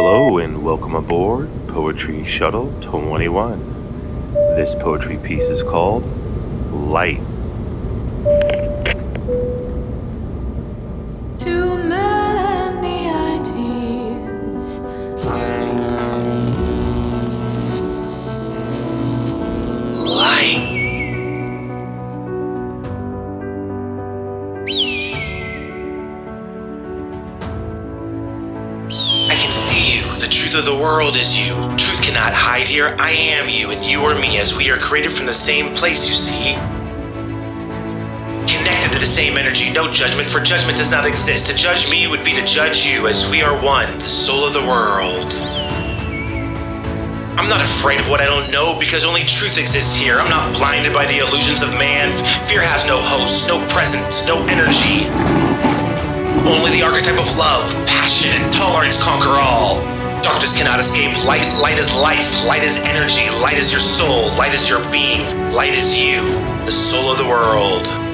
[0.00, 3.58] Hello and welcome aboard Poetry Shuttle 21.
[4.54, 6.04] This poetry piece is called
[6.72, 7.20] Light.
[30.58, 31.54] Of the world is you.
[31.76, 32.96] Truth cannot hide here.
[32.98, 36.08] I am you, and you are me, as we are created from the same place,
[36.08, 36.54] you see.
[38.50, 41.46] Connected to the same energy, no judgment, for judgment does not exist.
[41.48, 44.52] To judge me would be to judge you, as we are one, the soul of
[44.52, 45.32] the world.
[47.38, 50.18] I'm not afraid of what I don't know because only truth exists here.
[50.18, 52.12] I'm not blinded by the illusions of man.
[52.48, 55.06] Fear has no host, no presence, no energy.
[56.50, 59.97] Only the archetype of love, passion, and tolerance conquer all.
[60.28, 61.58] Darkness cannot escape light.
[61.58, 62.44] Light is life.
[62.44, 63.30] Light is energy.
[63.40, 64.28] Light is your soul.
[64.36, 65.22] Light is your being.
[65.54, 66.22] Light is you,
[66.66, 68.07] the soul of the world.